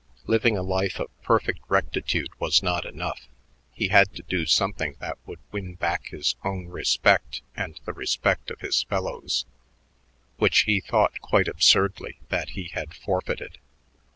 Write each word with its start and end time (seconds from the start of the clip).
Living 0.25 0.57
a 0.57 0.63
life 0.63 0.99
of 0.99 1.11
perfect 1.21 1.59
rectitude 1.69 2.29
was 2.39 2.63
not 2.63 2.87
enough; 2.87 3.27
he 3.71 3.89
had 3.89 4.11
to 4.15 4.23
do 4.23 4.47
something 4.47 4.95
that 4.97 5.19
would 5.27 5.37
win 5.51 5.75
back 5.75 6.07
his 6.07 6.35
own 6.43 6.65
respect 6.65 7.43
and 7.55 7.79
the 7.85 7.93
respect 7.93 8.49
of 8.49 8.61
his 8.61 8.81
fellows, 8.81 9.45
which 10.37 10.61
he 10.61 10.79
thought, 10.79 11.21
quite 11.21 11.47
absurdly, 11.47 12.17
that 12.29 12.49
he 12.57 12.69
had 12.69 12.95
forfeited. 12.95 13.59